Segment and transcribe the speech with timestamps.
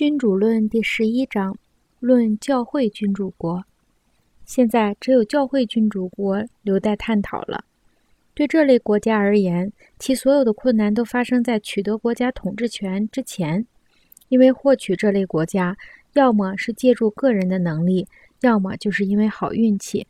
[0.00, 1.58] 君主论第十一章：
[1.98, 3.62] 论教会君主国。
[4.46, 7.66] 现在只有教会君主国留待探讨了。
[8.32, 13.66] 对这类国家而言，其所有的困难都发生在取得国家统治权之前，
[14.30, 15.76] 因为获取这类国家，
[16.14, 18.08] 要么是借助个人的能力，
[18.40, 20.06] 要么就是因为好运气。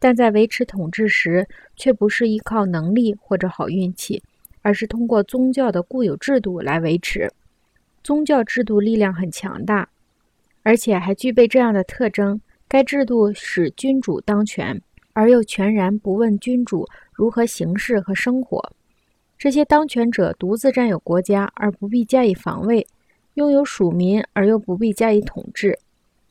[0.00, 1.46] 但在维持统治时，
[1.76, 4.20] 却不是依靠能力或者好运气，
[4.62, 7.32] 而是通过宗教的固有制度来维持。
[8.02, 9.88] 宗教制度力量很强大，
[10.62, 14.80] 而且还具备这样的特征：该制度使君主当权，
[15.12, 18.72] 而又全然不问君主如何行事和生活。
[19.38, 22.86] 这些当权者独自占有国家而不必加以防卫，
[23.34, 25.78] 拥有属民而又不必加以统治。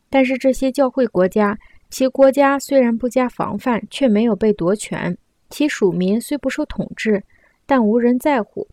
[0.10, 1.58] 但是这些教会国家，
[1.90, 5.14] 其国家虽然不加防范，却没有被夺权；
[5.50, 7.24] 其属民虽不受统治，
[7.66, 8.68] 但无人在乎。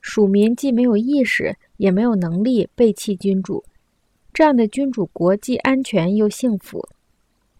[0.00, 3.64] 属民既没有意识，也没有能力背弃君主，
[4.32, 6.88] 这样的君主国既安全又幸福。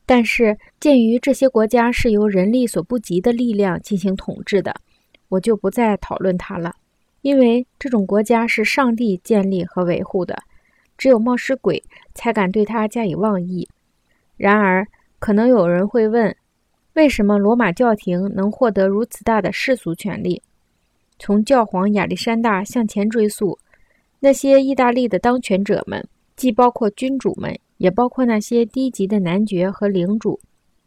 [0.06, 4.74] 但是，鉴于这些国家是由人力所不及的力量进行统治的，
[5.30, 6.74] 我就不再讨论它了，
[7.22, 10.42] 因为这种国家是上帝建立和维护的，
[10.98, 11.83] 只有冒失鬼
[12.14, 13.67] 才敢对它加以妄议。
[14.36, 14.86] 然而，
[15.19, 16.36] 可能有人会问：
[16.92, 20.42] 为什么罗马教廷能获得如此大的世俗权利？
[21.19, 23.58] 从教皇亚历山大向前追溯，
[24.25, 26.03] 那些意大利的当权者们，
[26.34, 30.41] 既包括君主们，也包括那些低级的男爵和领主，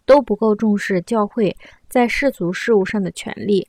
[0.08, 1.56] 都不够重视教会
[1.88, 3.68] 在世俗事务上的权利。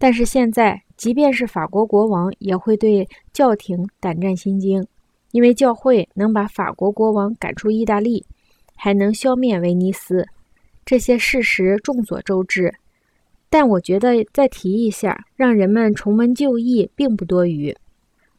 [0.00, 4.84] 但是现在，即便是法国国王也会对教廷胆战心惊，
[5.30, 8.26] 因为教会能把法国国王赶出意大利，
[8.74, 10.26] 还能消灭威尼斯。
[10.84, 12.74] 这些事实众所周知。
[13.48, 17.72] 但我觉得再提一下，让人们重温旧忆，并不多余。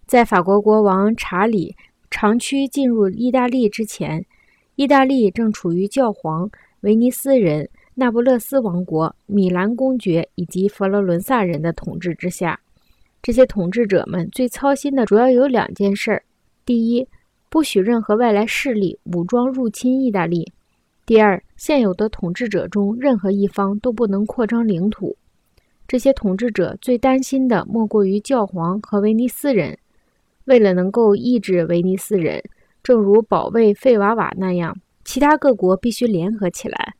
[0.09, 1.75] 在法国国王查理
[2.09, 4.25] 长驱进入意大利之前，
[4.73, 12.59] 意大利正处于教皇、威尼斯人、那不勒斯王国、米兰公爵以及佛罗伦萨人的统治之下。
[13.21, 16.23] 这些统治者们最操心的主要有两件事儿：
[16.65, 17.07] 第一，
[17.47, 20.51] 不许任何外来势力武装入侵意大利。
[21.05, 25.15] 第二，现有的统治者中任何一方都不能扩张领土。
[25.87, 29.77] 这些统治者最担心的莫过于教皇和威尼斯人。
[30.49, 32.41] 为了能够抑制威尼斯人，
[32.81, 36.95] 正如保卫费瓦瓦那样，其他各国必须联合起来。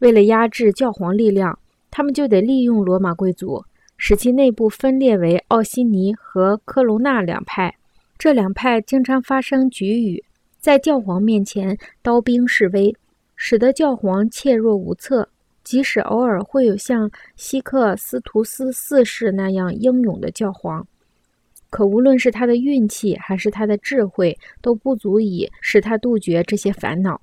[0.00, 1.58] 为了压制教皇力量，
[1.90, 3.64] 他们就得利用罗马贵族，
[3.96, 7.74] 使其内部分裂为奥西尼和科隆纳两派。
[8.18, 10.22] 这两派经常发生局语，
[10.60, 12.94] 在教皇面前刀兵示威。
[13.34, 15.28] 使得教皇怯弱无策，
[15.64, 20.86] 即使偶尔会有像西克斯图斯四世那样英勇的教皇，
[21.72, 27.18] 可无论是他的运气还是他的智慧，都不足以使他杜绝这些烦恼。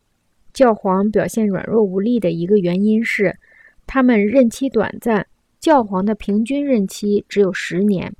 [0.52, 3.38] 教皇表现软弱无力的一个原因是，
[3.86, 5.28] 他们任期短暂。
[5.60, 8.12] 教皇的平均任期只有十年，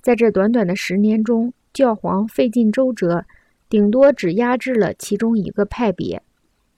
[0.00, 3.24] 在这短短的十年中，教皇费尽周折，
[3.68, 6.22] 顶多只压制了其中一个派别。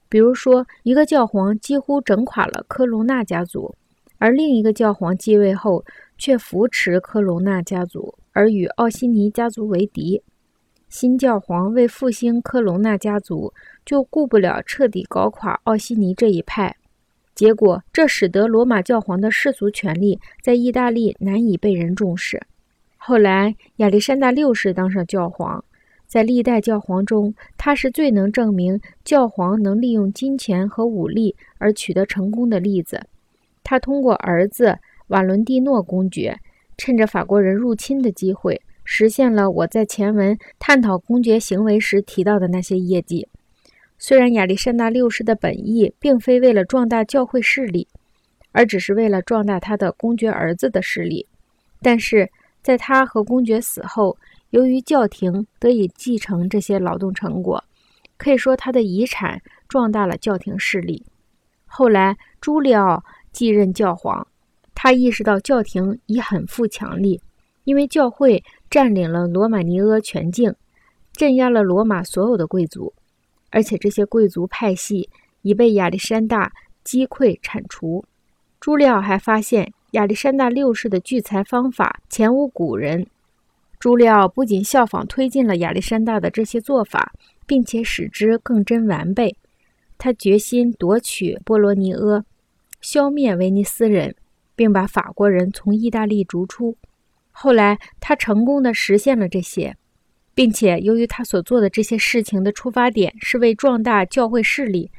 [0.09, 3.75] 比如说，一个教皇几乎整垮了科隆纳家族，
[4.17, 5.85] 而另一个教皇继位后
[6.17, 10.21] 却扶持科隆纳家族，而与奥西尼家族为敌。
[10.87, 13.53] 新教皇为复兴科隆纳家族，
[13.85, 16.75] 就顾不了彻底搞垮奥西尼这一派，
[17.33, 22.41] 结果这使得罗马教皇的世俗权力在意大利难以被人重视。
[22.97, 25.63] 后来，亚历山大六世当上教皇。
[26.07, 33.01] 在历代教皇中，他是最能证明教皇能利用金钱和武力而取得成功的例子。
[33.63, 36.39] 他通过儿子瓦伦蒂诺公爵，
[36.77, 43.27] 趁着法国人入侵的机会，实现了我在前文探讨公爵行为时提到的那些业绩。
[43.97, 47.87] 虽然亚历山大六世的本意并非为了壮大教会势力，
[48.51, 51.27] 而只是为了壮大他的公爵儿子的势力，
[51.81, 52.29] 但是
[52.61, 54.17] 在他和公爵死后。
[54.51, 57.61] 由于教廷得以继承这些劳动成果，
[58.15, 61.03] 可以说他的遗产壮大了教廷势力。
[61.65, 63.03] 后来朱利奥
[63.33, 64.25] 继任教皇，
[64.85, 67.19] 他意识到教廷已很富强力，
[67.63, 70.53] 因为教会占领了罗马尼阿全境，
[71.11, 72.93] 镇压了罗马所有的贵族，
[73.49, 75.09] 而且这些贵族派系
[75.41, 76.53] 已被亚历山大
[76.83, 78.05] 击溃铲除。
[78.59, 83.07] 朱利奥还发现亚历山大六世的聚财方法前无古人。
[83.79, 87.11] 朱利奥不仅效仿推进了亚历山大的这些做法，
[87.47, 89.35] 并且使之更臻完备。
[89.97, 92.23] 他决心夺取波罗尼阿，
[92.81, 94.15] 消灭威尼斯人，
[94.55, 96.77] 并把法国人从意大利逐出。
[97.31, 99.75] 后来，他成功的实现了这些。
[100.35, 104.91] 并且由于他所做的这些事情的出发点是为壮大教会势力，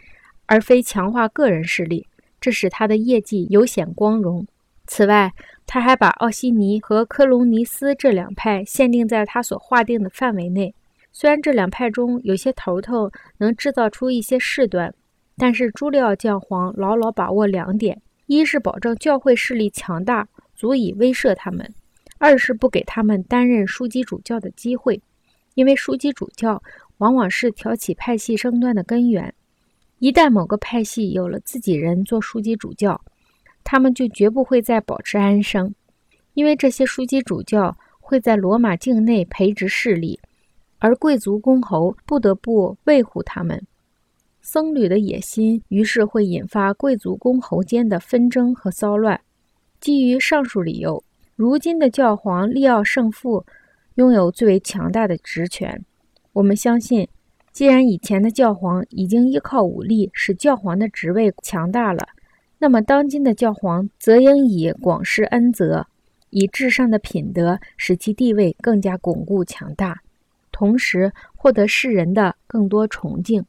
[0.46, 2.06] 而非强化个人势力，
[2.40, 4.46] 这使他的业绩尤显光荣。
[4.86, 5.30] 此外，
[5.66, 10.74] 他还把奥西尼和科隆尼斯这两派限定在他所划定的范围内。
[11.12, 14.94] 虽然这两派中有些头头能制造出一些事端，
[15.36, 21.64] 但是朱利奥教皇牢牢把握两点：一是保证教会势力强大，足以威慑他们；
[22.18, 25.00] 二是不给他们担任枢机主教的机会，
[25.54, 26.62] 因为枢机主教
[26.98, 29.32] 往往是挑起派系争端的根源。
[29.98, 33.00] 一旦某个派系有了自己人做枢机主教，
[33.64, 35.74] 他们就绝不会再保持安生，
[36.34, 40.20] 因为这些枢机主教会在罗马境内培植势力，
[40.78, 43.66] 而贵族公侯不得不维护他们。
[44.48, 49.20] 僧侣的野心于是会引发贵族公侯间的纷争和骚乱。
[49.80, 51.02] 基于上述理由，
[51.34, 53.44] 如今的教皇利奥圣父
[53.96, 55.84] 拥有最为强大的职权。
[56.32, 57.08] 我们相信，
[57.50, 62.06] 既然以前的教皇已经依靠武力使教皇的职位强大了。
[62.58, 65.88] 那么，当今的教皇则应以广施恩泽，
[66.30, 70.00] 以至上的品德使其地位更加巩固强大，
[70.52, 73.44] 同时获得世人的更多崇敬。